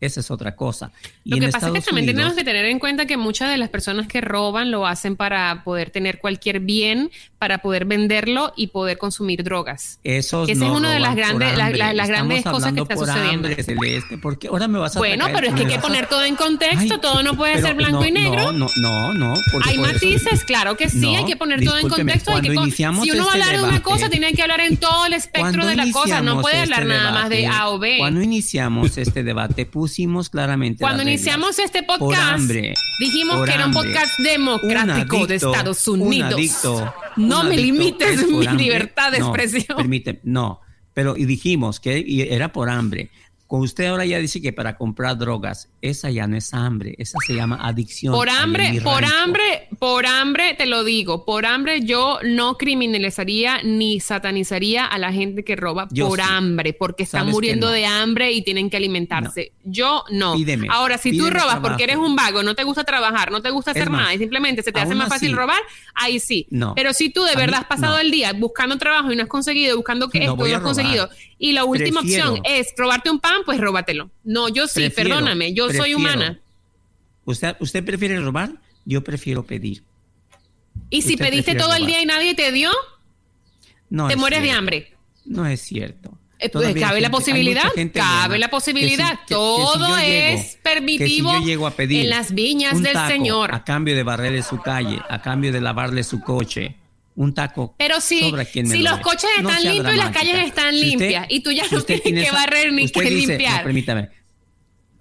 [0.00, 0.92] esa es otra cosa.
[1.24, 3.50] Y Lo en que pasa es que también tenemos que tener en cuenta que muchas
[3.50, 8.52] de las personas que roban lo hacen para poder tener cualquier bien, para poder venderlo
[8.56, 10.00] y poder consumir drogas.
[10.02, 12.94] Que esa es no una de las grandes- la- la- las grandes cosas que está
[12.96, 13.48] por sucediendo.
[13.48, 16.06] hambre, Celeste, porque ahora me vas a Bueno, pero es que hay que a- poner
[16.08, 18.52] todo en contexto, Ay, todo no puede ser blanco no, y negro.
[18.52, 19.34] No, no, no, no.
[19.64, 22.34] Hay eso- matices, claro que sí, No, hay que poner todo en contexto.
[22.34, 24.60] hay que con- si uno va a este hablar de una cosa, tiene que hablar
[24.60, 27.68] en todo el espectro de la cosa, no puede hablar este nada más de A
[27.68, 27.96] o B.
[27.98, 30.80] Cuando iniciamos este debate, pusimos claramente.
[30.80, 36.32] Cuando iniciamos este podcast, hambre, dijimos que era un podcast democrático de Estados un Unidos.
[37.28, 38.64] No me limites mi hambre.
[38.64, 39.76] libertad de No, expresión.
[39.76, 40.60] Permíteme, no.
[40.94, 43.10] Pero y dijimos que y era por hambre.
[43.48, 47.16] Con usted ahora ya dice que para comprar drogas, esa ya no es hambre, esa
[47.26, 48.12] se llama adicción.
[48.12, 54.00] Por hambre, por hambre, por hambre, te lo digo, por hambre yo no criminalizaría ni
[54.00, 56.26] satanizaría a la gente que roba Yo por sí.
[56.28, 57.72] hambre, porque están muriendo no.
[57.72, 59.52] de hambre y tienen que alimentarse.
[59.64, 60.34] Yo no.
[60.34, 61.62] Pídeme, Ahora, si tú robas trabajo.
[61.62, 64.18] porque eres un vago, no te gusta trabajar, no te gusta hacer más, nada y
[64.18, 65.60] simplemente se te hace más fácil así- robar,
[65.94, 66.46] ahí sí.
[66.50, 66.74] No.
[66.74, 69.28] Pero si tú de mí- verdad has pasado el día buscando trabajo y no has
[69.30, 71.08] conseguido, buscando que No esto y no has conseguido,
[71.38, 74.10] y la última Prefiero- opción es robarte un pan, pues róbatelo.
[74.24, 76.40] No, yo sí, Prefiero- perdóname, yo soy humana.
[77.24, 78.52] ¿Usted, ¿Usted prefiere robar?
[78.84, 79.82] Yo prefiero pedir.
[80.90, 82.70] Y si pediste todo el día y nadie te dio,
[83.90, 84.94] No te es mueres de hambre.
[85.24, 86.18] No es cierto.
[86.40, 89.18] Eh, pues, cabe la gente- posibilidad, cabe la posibilidad.
[89.26, 92.74] que- si Todo llego- es permitivo que si yo llego a pedir en las viñas
[92.74, 93.52] un del taco Señor.
[93.54, 96.76] A cambio de barrerle su calle, a cambio de lavarle su coche,
[97.20, 97.74] un taco.
[97.76, 100.88] Pero si, quien si lo los coches están limpios y las calles están Si usted-
[101.00, 103.58] limpias y tú ya no tienes tiene que esa- barrer ni que dice- limpiar.
[103.58, 104.08] no, permítame.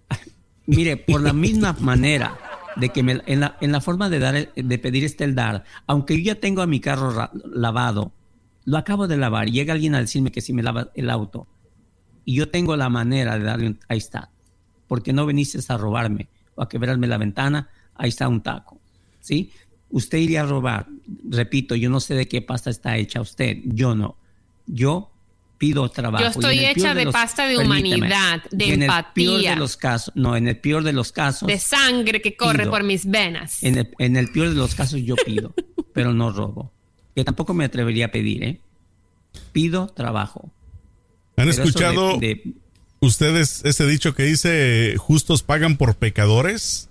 [0.66, 2.38] Mire, por la misma manera
[2.76, 5.64] de que me- en, la, en la forma de dar de pedir está el dar,
[5.86, 8.12] aunque yo ya tengo a mi carro ra- lavado,
[8.66, 11.48] lo acabo de lavar, llega alguien a decirme que si me lava el auto
[12.26, 14.30] y yo tengo la manera de darle un, ahí está,
[14.88, 18.82] porque no viniste a robarme o a quebrarme la ventana, ahí está un taco,
[19.22, 19.52] ¿sí?
[19.90, 20.88] Usted iría a robar,
[21.30, 24.18] repito, yo no sé de qué pasta está hecha usted, yo no,
[24.66, 25.12] yo
[25.58, 26.24] pido trabajo.
[26.26, 30.14] Yo estoy hecha de los- pasta de humanidad, de en el peor de los casos,
[30.16, 32.72] no, en el peor de los casos, de sangre que corre Pido.
[32.72, 33.64] por mis venas.
[33.64, 35.54] en el, en el peor de los casos yo pido,
[35.94, 36.72] pero no robo.
[37.16, 38.60] Que tampoco me atrevería a pedir, ¿eh?
[39.52, 40.52] Pido trabajo.
[41.38, 42.54] ¿Han Pero escuchado de- de-
[43.00, 46.87] ustedes ese dicho que dice justos pagan por pecadores?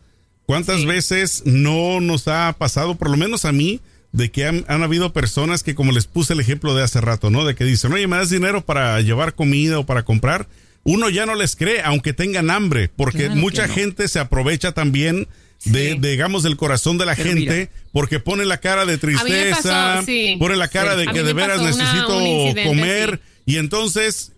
[0.47, 0.87] ¿Cuántas Sí.
[0.87, 3.81] veces no nos ha pasado, por lo menos a mí,
[4.13, 7.31] de que han, han habido personas que, como les puse el ejemplo de hace rato,
[7.31, 7.45] ¿no?
[7.45, 10.49] De que dicen, oye, ¿me das dinero para llevar comida o para comprar?
[10.85, 13.75] Uno ya no les cree, aunque tengan hambre, porque Claro mucha no.
[13.75, 15.27] gente se aprovecha también
[15.65, 15.99] de, Sí.
[15.99, 17.71] de, digamos, del corazón de la Pero gente, mira.
[17.93, 20.37] porque pone la cara de tristeza, pasó, sí.
[20.39, 20.99] pone la cara Sí.
[21.01, 22.07] de que de veras una- necesito
[22.65, 24.33] comer, y entonces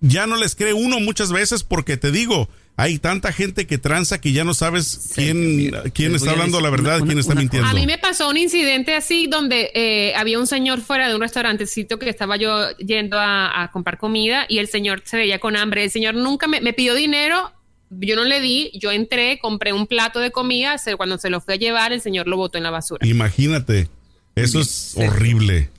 [0.00, 4.20] ya no les cree uno muchas veces porque te digo, hay tanta gente que tranza
[4.20, 7.68] que ya no sabes quién, quién está hablando la verdad, una- quién está mintiendo.
[7.68, 11.20] A mí me pasó un incidente así donde eh, había un señor fuera de un
[11.20, 15.54] restaurantecito que estaba yo yendo a, a comprar comida y el señor se veía con
[15.56, 15.84] hambre.
[15.84, 17.52] El señor nunca me, me pidió dinero,
[17.90, 21.40] yo no le di, yo entré, compré un plato de comida, se- cuando se lo
[21.42, 23.06] fui a llevar el señor lo botó en la basura.
[23.06, 23.88] Imagínate,
[24.34, 25.02] eso bien, es sí.
[25.02, 25.70] horrible.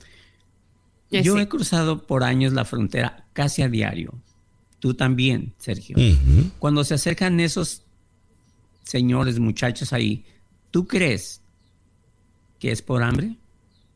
[1.10, 1.40] Eh, Yo sí.
[1.42, 4.14] he cruzado por años la frontera casi a diario.
[4.84, 5.96] Tú también, Sergio.
[6.58, 7.84] Cuando se acercan esos
[8.82, 10.26] señores, muchachos ahí,
[10.70, 11.40] ¿tú crees
[12.58, 13.36] que es por hambre?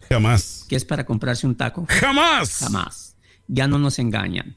[0.08, 0.64] Jamás.
[0.66, 1.84] ¿Que es para comprarse un taco?
[1.90, 2.56] Jamás.
[2.60, 3.16] Jamás.
[3.48, 4.56] Ya no nos engañan.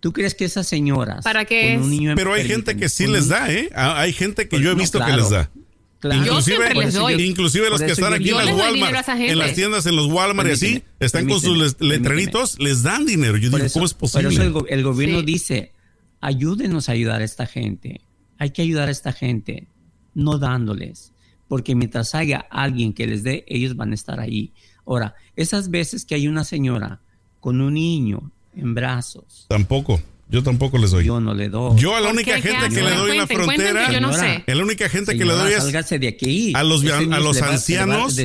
[0.00, 1.22] ¿Tú crees que esas señoras...
[1.22, 3.70] ¿Para qué con un niño en- Pero hay gente que sí les da, ¿eh?
[3.72, 5.52] Ah, Hay gente que Pues yo he no, visto que les da.
[6.00, 6.24] Claro.
[6.40, 7.22] Yo les doy.
[7.22, 10.48] Inclusive los que están yo aquí en las Walmart, en las tiendas, en los Walmart
[10.48, 13.36] y así, están con sus permíteme, les- letreritos, les dan dinero.
[13.36, 14.28] Yo Por digo, eso- ¿cómo es Por posible?
[14.30, 15.26] eso el, go- el gobierno Sí.
[15.26, 15.72] dice,
[16.20, 18.00] ayúdenos a ayudar a esta gente.
[18.38, 19.68] Hay que ayudar a esta gente,
[20.14, 21.12] no dándoles.
[21.48, 24.52] Porque mientras haya alguien que les dé, ellos van a estar ahí.
[24.86, 27.00] Ahora, esas veces que hay una señora
[27.40, 30.00] con un niño en brazos, Tampoco.
[30.30, 31.04] Yo tampoco les doy.
[31.04, 31.78] yo no le doy.
[31.78, 32.42] Yo a la ¿Por única qué?
[32.42, 34.44] ¿Qué gente que le doy en la frontera, yo no sé.
[34.46, 36.52] a la única gente que le doy es de aquí.
[36.54, 38.16] a los, a niño los va- a ancianos,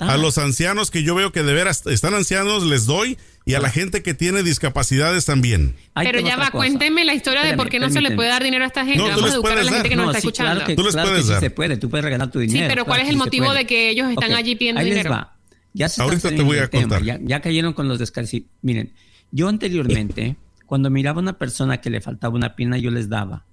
[0.00, 3.60] a los ancianos que yo veo que de veras están ancianos les doy y a
[3.60, 5.74] la gente que tiene discapacidades también.
[5.94, 6.52] Ahí Pero ya va, cosa.
[6.58, 8.98] cuéntenme la historia de por qué no se le puede dar dinero a esta gente.
[8.98, 10.04] No, Vamos les a educar a la gente que dar.
[10.06, 10.52] nos está sí, escuchando.
[10.54, 11.40] Claro que, Tú les claro puedes que sí dar.
[11.40, 12.68] se puede, tú puedes regalar tu dinero.
[12.68, 14.96] pero ¿cuál claro es el sí motivo de que ellos están allí pidiendo ahí les
[14.98, 15.10] dinero?
[15.12, 15.36] va.
[15.72, 17.02] Ya se Ahorita te voy a contar.
[17.02, 18.48] Ya, ya cayeron con los descalci.
[18.62, 18.92] Miren,
[19.32, 20.36] yo anteriormente,
[20.74, 23.44] cuando miraba a una persona que le faltaba una pierna, yo les daba.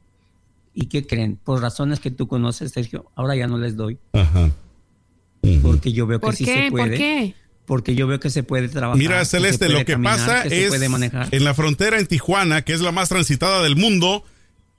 [0.74, 1.36] ¿Y qué creen?
[1.36, 4.00] Por razones que tú conoces, Sergio, ahora ya no les doy.
[4.14, 4.50] Ajá.
[5.62, 6.64] Porque yo veo que ¿Por sí qué?
[6.64, 6.88] se puede.
[6.88, 7.36] ¿Por qué?
[7.68, 8.98] Porque yo veo que se puede trabajar.
[8.98, 11.28] Mira, Celeste, lo que caminar, pasa que es puede manejar.
[11.30, 14.24] en la frontera en Tijuana, que es la más transitada del mundo,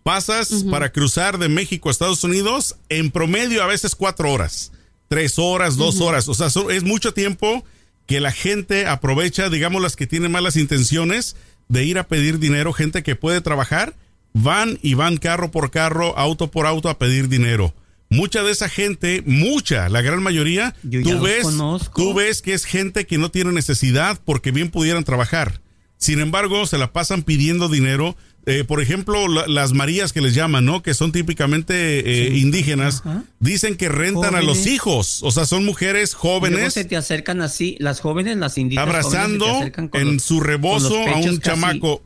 [0.03, 4.73] pasas para cruzar de México a Estados Unidos en promedio a veces cuatro horas,
[5.07, 6.29] tres horas, dos horas.
[6.29, 7.65] O sea, es mucho tiempo
[8.07, 11.37] que la gente aprovecha, digamos, las que tienen malas intenciones
[11.73, 13.97] de ir a pedir dinero, gente que puede trabajar,
[14.35, 17.75] van y van carro por carro, auto por auto a pedir dinero.
[18.11, 21.47] Mucha de esa gente, mucha, la gran mayoría, tú ves,
[21.95, 25.63] tú ves que es gente que no tiene necesidad porque bien pudieran trabajar.
[25.97, 28.17] Sin embargo, se la pasan pidiendo dinero.
[28.45, 30.83] Eh, por ejemplo, la- las Marías que les llaman, ¿no?
[30.83, 32.01] Que son típicamente
[32.35, 33.23] eh, indígenas, Ajá.
[33.39, 35.21] dicen que rentan a los hijos.
[35.23, 38.89] O sea, son mujeres Y luego jóvenes se te acercan así, las jóvenes, las indígenas.
[38.89, 39.47] abrazando
[39.95, 42.03] en su rebozo a un chamaco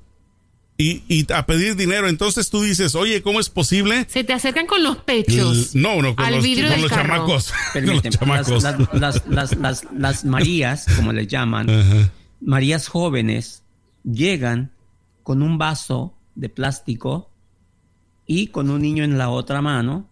[0.77, 2.07] y, y a pedir dinero.
[2.07, 4.05] Entonces tú dices, oye, ¿cómo es posible?
[4.11, 5.73] Se te acercan con los pechos.
[5.75, 7.51] L- No, no, con al los, vidrio con los chamacos.
[7.73, 8.63] Con los Permíteme, chamacos.
[8.63, 12.11] Las, las, las, las, las- las Marías, como les llaman, Ajá.
[12.43, 13.63] Marías jóvenes,
[14.05, 14.71] llegan
[15.23, 17.31] con un vaso de plástico
[18.27, 20.09] y con un niño en la otra mano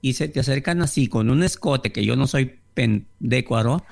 [0.00, 3.84] y se te acercan así con un escote que yo no soy pendécuaro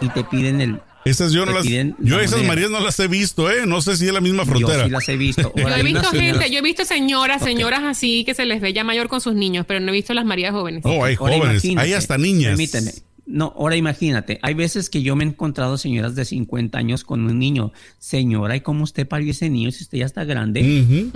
[0.00, 2.42] y te piden el Esas yo no las, yo la esas.
[2.44, 3.66] Marías no las he visto, ¿eh?
[3.66, 4.82] No sé si es la misma frontera.
[4.82, 5.52] yo sí las he visto.
[5.56, 8.84] Yo he visto gente, yo he visto señoras, señoras así que se les ve ya
[8.84, 10.82] mayor con sus niños, pero no he visto las Marías jóvenes.
[10.84, 12.50] Oh, hay Ahora jóvenes, hay hasta niñas.
[12.50, 12.92] Permíteme.
[13.30, 17.24] No, ahora imagínate, hay veces que yo me he encontrado señoras de 50 años con
[17.24, 17.72] un niño.
[17.98, 21.08] Señora, ¿y cómo usted parió ese niño si usted ya está grande?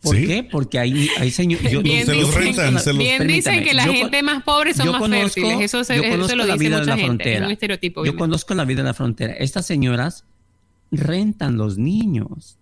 [0.00, 0.26] ¿Por ¿Sí?
[0.26, 0.42] qué?
[0.42, 1.70] Porque hay, hay señores...
[1.70, 4.74] yo- Bien, se los rentan, se los- bien dicen que la yo gente más pobre
[4.74, 5.60] son más conozco- fértiles.
[5.60, 7.02] Eso se, yo eso conozco lo la dice vida de la gente.
[7.04, 7.46] Es frontera.
[7.46, 8.04] un estereotipo.
[8.04, 9.34] Yo conozco la vida de la frontera.
[9.34, 10.24] Estas señoras
[10.90, 12.58] rentan los niños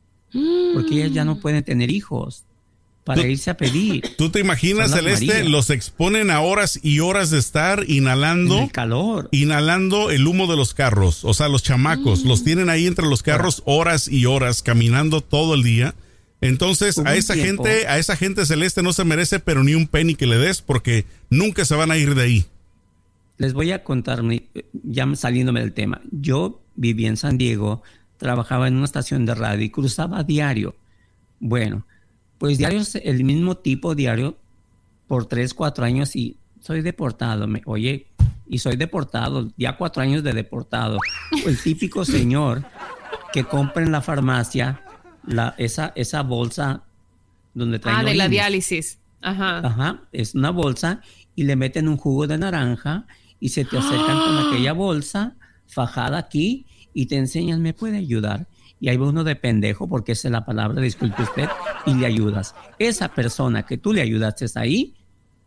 [0.74, 2.44] porque ellas ya no pueden tener hijos
[3.04, 4.14] para irse a pedir.
[4.16, 5.44] ¿Tú te imaginas, Celeste?
[5.44, 9.28] Los exponen a horas y horas de estar En inhalando, el calor.
[9.32, 11.24] inhalando el humo de los carros.
[11.24, 15.54] O sea, los chamacos los tienen ahí entre los carros horas y horas caminando todo
[15.54, 15.94] el día.
[16.42, 19.74] Entonces, Hubo a esa tiempo- gente, a esa gente celeste no se merece pero ni
[19.74, 22.44] un penny que le des porque nunca se van a ir de ahí.
[23.38, 24.22] Les voy a contar,
[24.72, 26.00] ya saliéndome del tema.
[26.10, 27.82] Yo vivía en San Diego,
[28.18, 30.76] trabajaba en una estación de radio y cruzaba a diario.
[31.40, 31.86] Bueno,
[32.40, 34.38] pues diario es el mismo tipo diario
[35.06, 37.46] por tres, cuatro años y soy deportado.
[37.46, 38.06] Me, oye,
[38.48, 40.98] y soy deportado, ya cuatro años de deportado.
[41.46, 42.64] El típico señor
[43.34, 44.82] que compra en la farmacia
[45.26, 46.82] la, esa, esa bolsa
[47.52, 49.00] donde trae Ah, de la diálisis.
[49.20, 49.58] Ajá.
[49.58, 51.02] Ajá, es una bolsa
[51.36, 53.06] y le meten un jugo de naranja
[53.38, 58.48] y se te acercan con aquella bolsa fajada aquí y te enseñan, ¿me puede ayudar?
[58.80, 61.48] Y ahí va uno de pendejo, porque esa es la palabra, disculpe usted,
[61.86, 62.54] y le ayudas.
[62.78, 64.94] Esa persona que tú le ayudaste ahí,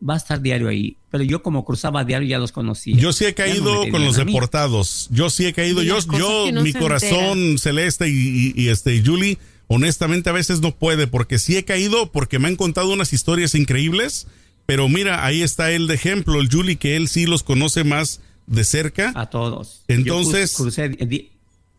[0.07, 0.97] va a estar diario ahí.
[1.09, 2.95] Pero yo como cruzaba diario ya los conocía.
[2.95, 5.07] Yo sí he no caído con los deportados.
[5.11, 5.81] Yo sí he caído.
[5.81, 10.75] Yo, yo no mi corazón celeste y, y- y, este Julie, honestamente a veces no
[10.75, 14.27] puede porque sí he caído porque me han contado unas historias increíbles.
[14.65, 18.21] Pero mira, ahí está el de ejemplo, el Julie, que él sí los conoce más
[18.45, 19.11] de cerca.
[19.15, 19.83] A todos.
[19.87, 20.83] Entonces- Yo cru- crucé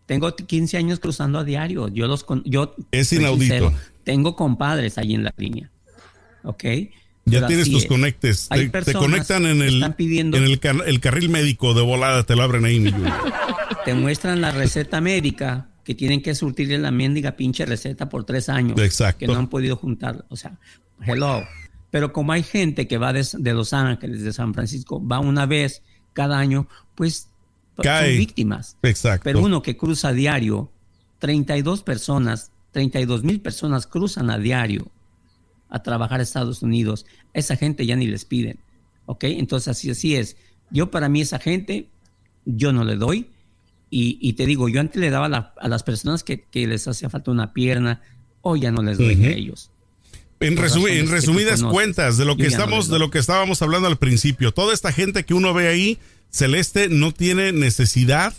[0.06, 1.88] tengo 15 años cruzando a diario.
[1.88, 3.72] Yo los con- yo Es inaudito.
[4.04, 5.70] Tengo compadres ahí en la línea.
[6.42, 6.64] ¿Ok?
[7.26, 7.88] Ya Pero tienes tus es.
[7.88, 8.46] conectes.
[8.50, 11.80] Hay Te, te conectan en el, están pidiendo- en el, car- el carril médico de
[11.80, 12.84] volada, te lo abren ahí.
[13.86, 18.48] Te muestran la receta médica que tienen que surtirle la mendiga pinche receta por tres
[18.48, 18.78] años.
[18.80, 19.18] Exacto.
[19.20, 20.24] Que no han podido juntar.
[20.28, 20.58] O sea,
[21.06, 21.42] hello.
[21.90, 25.44] Pero como hay gente que va de, de Los Ángeles, de San Francisco, va una
[25.46, 25.82] vez
[26.14, 27.28] cada año, pues
[27.82, 28.10] Cae.
[28.10, 28.76] son víctimas.
[28.82, 29.24] Exacto.
[29.24, 30.70] Pero uno que cruza a diario,
[31.18, 34.90] 32 personas, 32 mil personas cruzan a diario
[35.68, 37.06] a trabajar a Estados Unidos.
[37.32, 38.58] Esa gente ya ni les piden.
[39.06, 39.24] ¿Ok?
[39.24, 40.36] Entonces así, así es.
[40.70, 41.88] Yo para mí esa gente,
[42.44, 43.28] yo no le doy.
[43.90, 46.86] Y, y te digo, yo antes le daba la- a las personas que, que les
[46.88, 48.00] hacía falta una pierna,
[48.40, 49.24] hoy ya no les doy Ujú.
[49.24, 49.70] a ellos.
[50.40, 53.86] En, en resumidas cuentas de lo que no estamos, les de lo que estábamos hablando
[53.88, 55.98] al principio, toda esta gente que uno ve ahí,
[56.34, 58.34] Celeste, no tiene necesidad,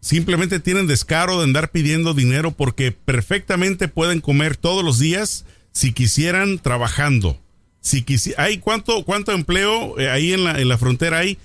[0.00, 5.92] simplemente tienen descaro de andar pidiendo dinero porque perfectamente pueden comer todos los días si
[5.92, 7.40] quisieran trabajando.
[7.80, 11.38] Si quisi- hay cuánto cuánto empleo eh, ahí en la, en la frontera hay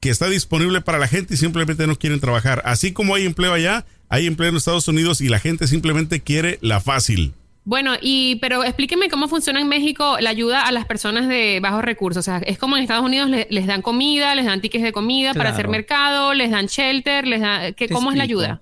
[0.00, 2.60] que está disponible para la gente y simplemente no quieren trabajar.
[2.66, 6.58] Así como hay empleo allá, hay empleo en Estados Unidos y la gente simplemente quiere
[6.60, 7.32] la fácil.
[7.66, 11.82] Bueno, y pero explíqueme cómo funciona en México la ayuda a las personas de bajos
[11.82, 12.20] recursos.
[12.20, 14.92] O sea, es como en Estados Unidos le- les dan comida, les dan tickets de
[14.92, 18.60] comida para hacer mercado, les dan shelter, les dan ¿qué, Te ¿cómo es la ayuda?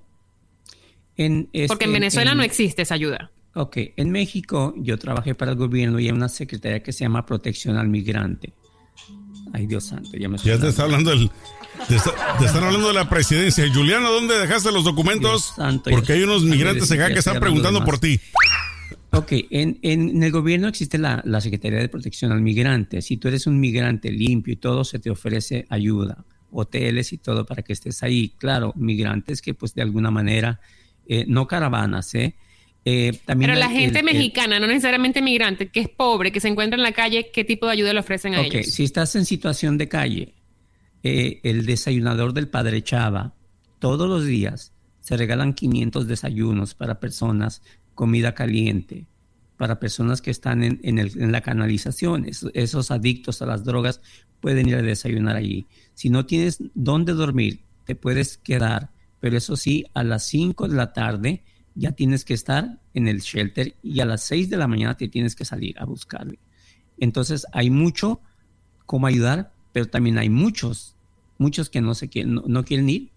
[1.16, 3.30] En, este, Porque en Venezuela en- no existe esa ayuda.
[3.54, 7.26] Ok, en México yo trabajé para el gobierno y hay una secretaría que se llama
[7.26, 8.52] Protección al Migrante.
[9.52, 11.28] Ay, Dios santo, ya me Ya te está hablando el.
[11.88, 13.64] Te, está- te están hablando de la presidencia.
[13.74, 15.30] Juliana, ¿dónde dejaste los documentos?
[15.30, 18.20] Dios santo, Porque hay unos migrantes acá que están preguntando por ti.
[19.14, 23.02] Ok, en, en el gobierno existe la, la Secretaría de Protección al Migrante.
[23.02, 27.44] Si tú eres un migrante limpio y todo, se te ofrece ayuda, hoteles y todo
[27.44, 28.30] para que estés ahí.
[28.38, 30.60] Claro, migrantes que pues de alguna manera,
[31.06, 32.36] eh, no caravanas, ¿eh?
[32.84, 36.32] Eh, también Pero la el- gente el- el- mexicana, no necesariamente migrante, que es pobre,
[36.32, 38.66] que se encuentra en la calle, ¿qué tipo de ayuda le ofrecen a Ok, ellos?
[38.66, 40.34] si estás en situación de calle,
[41.02, 43.34] eh, el desayunador del Padre Chava,
[43.78, 47.62] todos los días se regalan 500 desayunos para personas,
[47.94, 49.06] comida caliente,
[49.56, 52.24] para personas que están en, en el- en la canalización.
[52.26, 54.00] Es- esos adictos a las drogas
[54.40, 55.66] pueden ir a desayunar allí.
[55.94, 60.74] Si no tienes dónde dormir, te puedes quedar, pero eso sí, a las 5 de
[60.76, 61.44] la tarde
[61.76, 65.08] ya tienes que estar en el shelter y a las 6 de la mañana te
[65.08, 66.38] tienes que salir a buscarle.
[66.98, 68.20] Entonces hay mucho
[68.84, 70.96] cómo ayudar, pero también hay muchos,
[71.38, 73.11] muchos que no se quieren, no, no quieren ir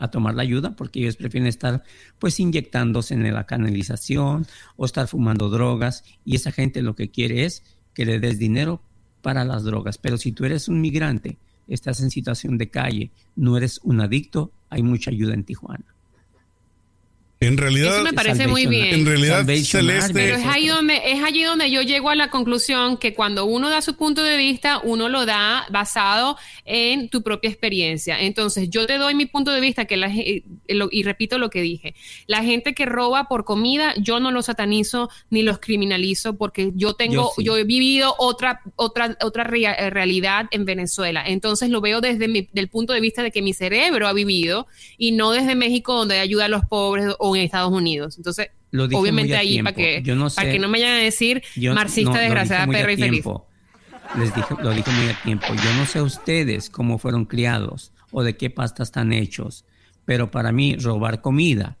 [0.00, 1.84] a tomar la ayuda porque ellos prefieren estar
[2.18, 7.44] pues inyectándose en la canalización o estar fumando drogas y esa gente lo que quiere
[7.44, 7.62] es
[7.94, 8.82] que le des dinero
[9.20, 9.98] para las drogas.
[9.98, 11.36] Pero si tú eres un migrante,
[11.68, 15.94] estás en situación de calle, no eres un adicto, hay mucha ayuda en Tijuana.
[17.42, 18.94] En realidad, Eso me parece muy bien.
[18.96, 20.12] en realidad, Celeste.
[20.12, 23.70] Pero es ahí donde es allí donde yo llego a la conclusión que cuando uno
[23.70, 28.20] da su punto de vista, uno lo da basado en tu propia experiencia.
[28.20, 30.42] Entonces, yo te doy mi punto de vista que la, eh,
[30.90, 31.94] y repito lo que dije.
[32.26, 36.92] La gente que roba por comida, yo no los satanizo ni los criminalizo porque yo
[36.92, 41.24] tengo Yo he vivido otra otra otra rea- eh, realidad en Venezuela.
[41.26, 44.66] Entonces, lo veo desde mi, del punto de vista de que mi cerebro ha vivido
[44.98, 48.16] y no desde México donde ayuda a los pobres o en Estados Unidos.
[48.16, 50.96] Entonces, Lo dije obviamente ahí para que, Yo no para sé- que no me vayan
[50.98, 53.24] a decir Yo marxista no, desgraciada perra y feliz.
[54.18, 55.46] Les dije, lo dije muy a tiempo.
[55.54, 59.64] Yo no sé ustedes cómo fueron criados o de qué pasta están hechos,
[60.04, 61.78] pero para mí robar comida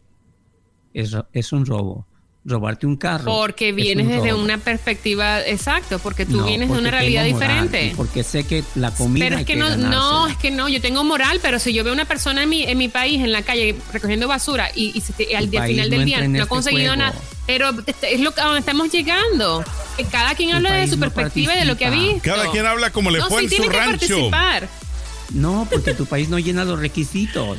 [0.94, 2.06] es, es un robo.
[2.42, 3.24] Robarte un carro.
[3.26, 7.24] Porque es vienes un desde una perspectiva, exacto, porque tú No, vienes de una realidad
[7.24, 7.92] diferente.
[7.94, 11.04] Porque sé que la comida Pero es que no, no, es que no, yo tengo
[11.04, 13.76] moral, pero si yo veo una persona en mi, en mi país, en la calle,
[13.92, 17.14] recogiendo basura y, y al, final no del día no ha este conseguido nada,
[17.46, 19.62] pero este- es lo que a donde estamos llegando.
[19.98, 22.22] Que cada quien Tu habla de su no perspectiva y de lo que ha visto.
[22.22, 23.90] cada quien habla como le no, fue sí en su rancho.
[23.90, 24.68] participar.
[25.34, 27.58] No, porque tu país no llena los requisitos.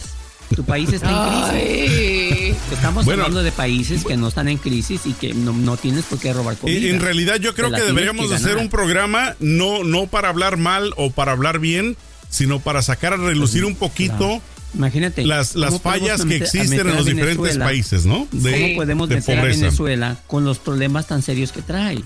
[0.55, 1.49] Tu país está en crisis.
[1.53, 2.55] Ay.
[2.73, 3.23] Estamos Bueno.
[3.23, 6.33] hablando de países que no están en crisis y que no, no tienes por qué
[6.33, 6.89] robar comida.
[6.89, 10.93] En realidad yo creo que deberíamos que hacer un programa no, no para hablar mal
[10.97, 11.95] o para hablar bien,
[12.29, 14.41] sino para sacar a relucir un poquito Claro.
[14.73, 15.25] Imagínate.
[15.25, 18.25] las, las ¿cómo podemos fallas que meter- a existen en a los diferentes países, ¿no?
[18.31, 19.59] De, ¿Cómo podemos de meter a pobreza.
[19.65, 22.01] Venezuela con los problemas tan serios que trae?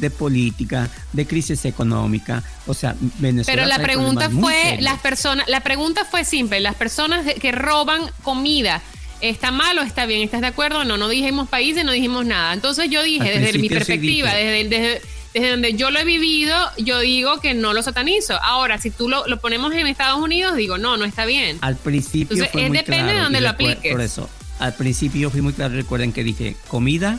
[0.00, 2.42] De política, de crisis económica.
[2.66, 3.62] O sea, Venezuela.
[3.62, 8.82] Pero la pregunta fue, las personas, la pregunta fue simple, las personas que roban comida,
[9.20, 10.22] ¿está mal o está bien?
[10.22, 10.84] ¿Estás de acuerdo?
[10.84, 12.52] No, no dijimos países, no dijimos nada.
[12.54, 15.02] Entonces yo dije, Al desde mi sí perspectiva, desde, desde,
[15.34, 18.40] desde donde yo lo he vivido, yo digo que no lo satanizo.
[18.42, 21.58] Ahora, si tú lo, lo ponemos en Estados Unidos, digo, no, no está bien.
[21.60, 23.92] Al principio Entonces, fue es muy depende de donde lo apliques.
[23.92, 25.74] Por eso, al principio fui muy claro.
[25.74, 27.18] Recuerden que dije comida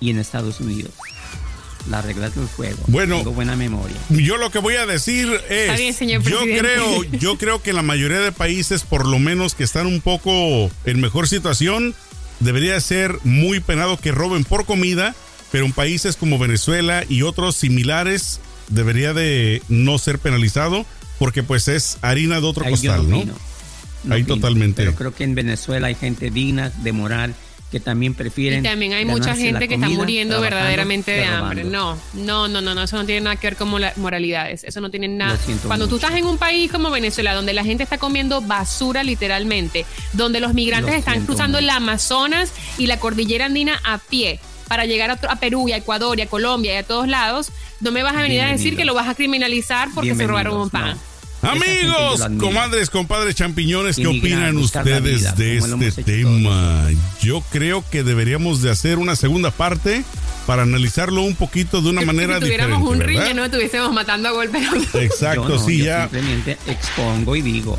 [0.00, 0.92] y en Estados Unidos.
[1.88, 2.78] Las reglas del juego.
[2.86, 3.18] Bueno.
[3.18, 3.96] Tengo buena memoria.
[4.08, 7.82] Yo lo que voy a decir es, bien, señor yo creo, yo creo que la
[7.82, 11.94] mayoría de países, por lo menos que están un poco en mejor situación,
[12.40, 15.14] debería ser muy penado que roben por comida,
[15.52, 20.86] pero en países como Venezuela y otros similares debería de no ser penalizado
[21.18, 23.18] porque pues es harina de otro Ahí yo costal, ¿no?
[23.18, 23.34] opino.
[24.10, 24.82] Ahí opino, totalmente.
[24.82, 27.34] Pero creo que en Venezuela hay gente digna, de moral,
[27.74, 28.60] que también prefieren.
[28.60, 31.64] Y también hay mucha gente que está muriendo verdaderamente de hambre.
[31.64, 34.62] No, no, no, no, no, eso no tiene nada que ver con moralidades.
[34.62, 35.36] Eso no tiene nada.
[35.66, 36.06] Cuando tú mucho.
[36.06, 40.54] estás en un país como Venezuela, donde la gente está comiendo basura literalmente, donde los
[40.54, 41.76] migrantes Lo están cruzando el mucho.
[41.76, 46.22] Amazonas y la cordillera andina a pie para llegar a, Perú y a Ecuador y
[46.22, 48.94] a Colombia y a todos lados, no me vas a venir a decir que lo
[48.94, 50.90] vas a criminalizar porque se robaron un pan.
[50.90, 51.13] No.
[51.44, 56.88] Amigos, comadres, compadres, champiñones, ¿qué opinan ustedes vida, de este tema?
[57.20, 60.04] Yo creo que deberíamos de hacer una segunda parte
[60.46, 64.28] para analizarlo un poquito de una manera si tuviéramos diferente, un ring, no estuviésemos matando
[64.28, 64.62] a golpes.
[64.94, 66.02] Exacto, Yo no, sí, yo ya.
[66.02, 67.78] Simplemente expongo y digo.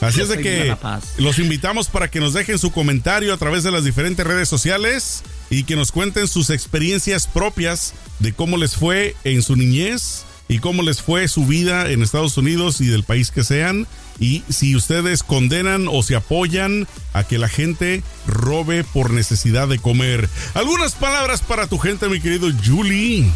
[0.00, 0.76] Así es de que
[1.18, 5.22] los invitamos para que nos dejen su comentario a través de las diferentes redes sociales
[5.48, 10.58] y que nos cuenten sus experiencias propias de cómo les fue en su niñez y
[10.58, 13.86] cómo les fue su vida en Estados Unidos y del país que sean
[14.18, 19.78] y si ustedes condenan o se apoyan a que la gente robe por necesidad de
[19.78, 20.28] comer.
[20.54, 23.30] Algunas palabras para tu gente, mi querido Julie.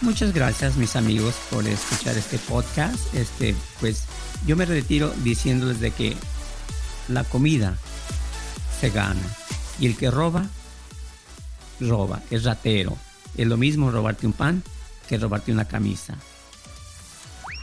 [0.00, 3.14] Muchas gracias, mis amigos, por escuchar este podcast.
[3.14, 4.04] Este, pues
[4.46, 6.16] yo me retiro diciéndoles de que
[7.08, 7.76] la comida
[8.80, 9.22] se gana
[9.78, 10.46] y el que roba,
[11.80, 12.96] roba, es ratero.
[13.36, 14.62] Es lo mismo robarte un pan
[15.08, 16.14] que robarte una camisa.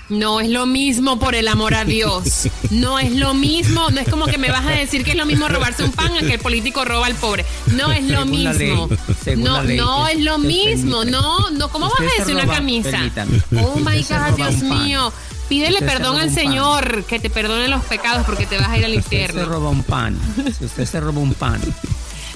[0.10, 2.48] No es lo mismo, por el amor a Dios.
[2.72, 3.92] No es lo mismo.
[3.92, 6.12] No es como que me vas a decir que es lo mismo robarse un pan
[6.18, 7.46] a que el político roba al pobre.
[7.76, 8.90] No es lo Según mismo.
[9.38, 11.06] No, no es lo mismo.
[11.06, 11.70] No, no.
[11.70, 12.90] ¿Cómo vas a decir una camisa?
[12.90, 13.40] permítame.
[13.62, 15.14] Oh my God, Dios mío.
[15.48, 16.36] Pídele Usted perdón al pan.
[16.36, 19.16] Señor, que te perdone los pecados porque te vas a ir al Si usted se
[19.26, 19.46] infierno.
[19.46, 20.20] roba un pan,
[20.58, 21.60] si usted se roba un pan,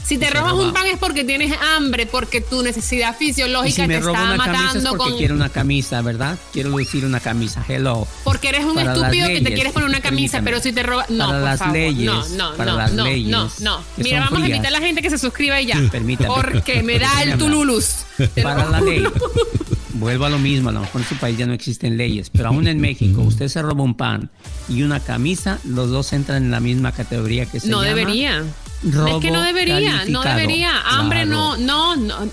[0.05, 3.87] Si te robas roba- un pan es porque tienes hambre, porque tu necesidad fisiológica si
[3.87, 5.17] te está camisa es matando porque con.
[5.17, 6.37] quiero una camisa, ¿verdad?
[6.51, 7.63] Quiero lucir una camisa.
[7.67, 8.05] Hello.
[8.25, 10.43] Porque eres un Para estúpido que te quieres poner una camisa, permítame.
[10.51, 11.05] pero si te roba.
[11.09, 11.73] No, Para por las favor.
[11.73, 13.83] leyes, no, no, para no, las no, leyes no, no.
[13.97, 15.81] Mira, vamos a invitar a la gente que se suscriba y ya.
[15.91, 16.27] Permítame.
[16.35, 17.95] Porque me da el tululus.
[18.43, 19.03] Para la ley.
[19.95, 22.49] Vuelvo a lo mismo, a lo mejor en su país ya no existen leyes, pero
[22.49, 24.29] aún en México usted se roba un pan
[24.67, 28.43] y una camisa, los dos entran en la misma categoría que se No llama debería.
[28.83, 30.81] Robo es que no debería, no debería.
[30.85, 31.57] Hambre Claro.
[31.57, 32.29] no, no, no.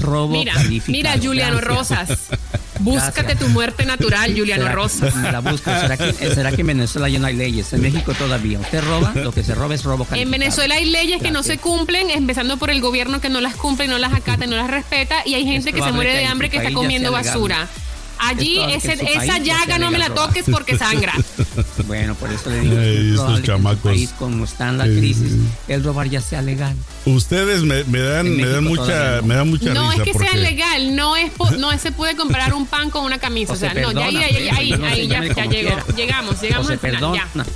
[0.00, 0.54] Robo Mira,
[0.86, 2.08] mira, Juliano Gracias.
[2.08, 2.18] Rosas.
[2.80, 3.38] Búscate Gracias.
[3.40, 5.14] tu muerte natural, Juliano ¿Será que- Rosas.
[5.32, 5.70] la busco.
[5.70, 7.72] ¿Será que, será que en Venezuela ya no hay leyes?
[7.72, 8.58] En México todavía.
[8.60, 10.30] Usted roba, lo que se roba es robo En.
[10.30, 13.86] Venezuela hay leyes que no se cumplen, empezando por el gobierno que no las cumple,
[13.88, 16.48] no las acata, no las respeta, y hay gente que se muere que de hambre
[16.48, 17.22] su que está comiendo legal.
[18.22, 21.14] Allí ese- esa llaga no me la toques porque sangra.
[21.86, 23.82] Bueno, por eso le digo, Ay, es estos en chamacos.
[23.82, 25.32] país, como está en la crisis,
[25.66, 26.76] el robar ya sea legal.
[27.06, 29.22] Ustedes me, me dan, me dan mucha, no.
[29.26, 31.90] me dan mucha No risa es que porque sea legal, no es po- no se
[31.90, 33.52] puede comparar un pan con una camisa.
[33.52, 34.70] O O se sea, no, ya ahí, perdona, ahí, ahí,
[35.08, 35.76] no ya, ya llegó.
[35.96, 36.94] Llegamos, O llegamos se al final.
[37.00, 37.46] perdona.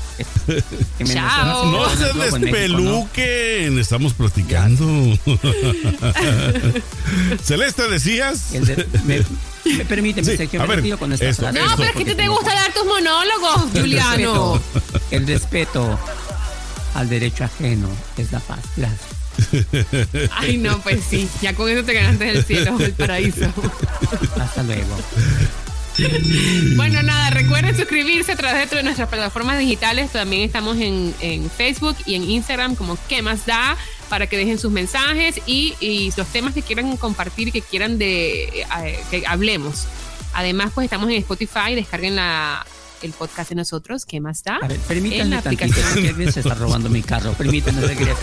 [0.98, 1.04] Ya.
[1.14, 1.66] Chao.
[1.70, 4.84] no perdona se despeluquen, estamos platicando.
[7.42, 8.52] Celeste, decías.
[8.54, 9.24] El de- me, me-
[9.88, 11.58] permíteme, Sí, Sergio, me ver, retiro con esta frase.
[11.58, 14.60] No, pero es que te, gusta dar tus monólogos, Juliano.
[15.10, 15.98] El respeto
[16.94, 18.60] al derecho ajeno es la paz.
[18.76, 19.14] Gracias.
[20.32, 23.46] Ay, no, pues sí, ya con eso te ganaste el cielo, el paraíso.
[24.40, 24.96] Hasta luego.
[26.76, 30.11] Bueno, nada, recuerden suscribirse a través de nuestras plataformas digitales.
[30.11, 33.76] También estamos en, en Facebook y en Instagram como ¿Qué más da?
[34.09, 38.45] Para que dejen sus mensajes y, y los temas que quieran compartir, que quieran de
[38.45, 39.86] eh, que hablemos.
[40.32, 42.66] Además, pues estamos en Spotify, descarguen la,
[43.05, 44.57] el podcast de nosotros, ¿Qué más da?
[44.57, 46.07] A ver, en permítanme la tantito, aplicación.
[46.07, 47.32] alguien se está robando mi carro.
[47.34, 48.18] Permítanme, regreso.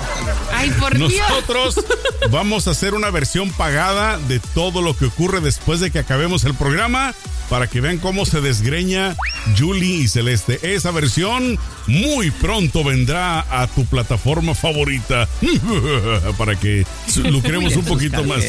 [0.53, 1.13] Ay, por Dios.
[1.29, 1.85] Nosotros
[2.31, 6.43] vamos a hacer una versión pagada de todo lo que ocurre después de que acabemos
[6.45, 7.13] el programa
[7.49, 9.15] para que vean cómo se desgreña
[9.57, 10.59] Julie y Celeste.
[10.63, 15.27] Esa versión muy pronto vendrá a tu plataforma favorita
[16.37, 16.85] para que
[17.25, 18.45] lucremos un poquito más.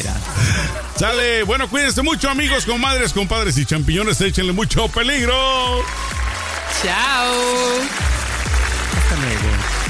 [0.97, 5.33] Sale, bueno, cuídense mucho amigos, comadres, compadres y champiñones, échenle mucho peligro.
[6.81, 7.81] Chao.
[8.97, 9.82] Hasta luego.